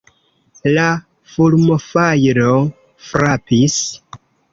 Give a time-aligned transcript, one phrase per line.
[0.77, 0.85] La
[1.33, 2.55] fulmofajro
[3.11, 3.77] frapis.